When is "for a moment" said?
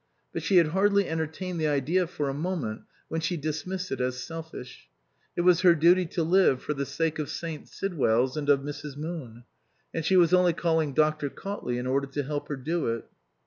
2.07-2.85